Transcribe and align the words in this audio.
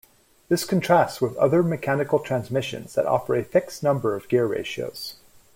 This 0.49 0.65
contrasts 0.65 1.21
with 1.21 1.37
other 1.37 1.61
mechanical 1.61 2.17
transmissions 2.17 2.95
that 2.95 3.05
offer 3.05 3.35
a 3.35 3.43
fixed 3.43 3.83
number 3.83 4.15
of 4.15 4.27
gear 4.29 4.47
ratios. 4.47 5.17